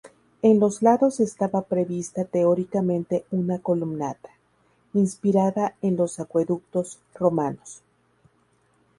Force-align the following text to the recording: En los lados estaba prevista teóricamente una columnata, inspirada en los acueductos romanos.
En 0.41 0.59
los 0.59 0.81
lados 0.81 1.19
estaba 1.19 1.61
prevista 1.61 2.25
teóricamente 2.25 3.23
una 3.29 3.59
columnata, 3.59 4.31
inspirada 4.95 5.75
en 5.83 5.95
los 5.95 6.19
acueductos 6.19 6.97
romanos. 7.13 7.83